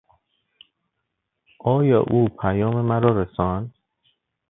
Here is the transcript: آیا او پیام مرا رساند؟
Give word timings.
آیا 1.73 1.99
او 2.11 2.19
پیام 2.39 2.75
مرا 2.87 3.11
رساند؟ 3.23 3.73